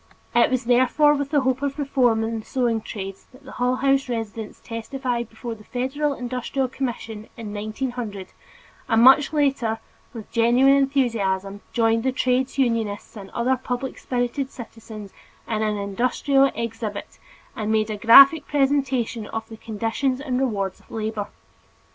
It 0.33 0.49
was 0.49 0.63
therefore 0.63 1.13
with 1.13 1.29
the 1.29 1.41
hope 1.41 1.61
of 1.61 1.77
reform 1.77 2.23
in 2.23 2.39
the 2.39 2.43
sewing 2.47 2.81
trades 2.81 3.27
that 3.31 3.43
the 3.43 3.51
Hull 3.51 3.75
House 3.75 4.09
residents 4.09 4.59
testified 4.59 5.29
before 5.29 5.53
the 5.53 5.63
Federal 5.63 6.15
Industrial 6.15 6.67
Commission 6.67 7.29
in 7.37 7.53
1900, 7.53 8.29
and 8.89 9.03
much 9.03 9.31
later 9.31 9.77
with 10.11 10.31
genuine 10.31 10.73
enthusiasm 10.73 11.61
joined 11.71 12.03
with 12.03 12.15
trades 12.15 12.57
unionists 12.57 13.15
and 13.15 13.29
other 13.29 13.55
public 13.55 13.99
spirited 13.99 14.49
citizens 14.49 15.13
in 15.47 15.61
an 15.61 15.77
industrial 15.77 16.45
exhibit 16.55 17.19
which 17.53 17.67
made 17.67 17.91
a 17.91 17.95
graphic 17.97 18.47
presentation 18.47 19.27
of 19.27 19.47
the 19.49 19.57
conditions 19.57 20.19
and 20.19 20.39
rewards 20.39 20.79
of 20.79 20.89
labor. 20.89 21.27